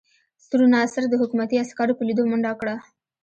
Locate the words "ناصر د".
0.73-1.13